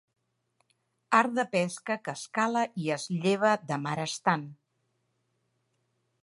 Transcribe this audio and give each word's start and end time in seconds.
Art 1.17 1.35
de 1.39 1.43
pesca 1.51 1.97
que 2.07 2.15
es 2.19 2.23
cala 2.37 2.63
i 2.85 2.89
es 2.97 3.05
lleva 3.27 3.53
de 3.73 3.79
mar 3.85 3.95
estant. 4.07 4.49